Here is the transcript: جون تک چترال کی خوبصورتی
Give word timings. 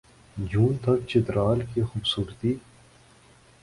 جون 0.49 0.77
تک 0.77 1.05
چترال 1.07 1.59
کی 1.73 1.83
خوبصورتی 1.83 2.59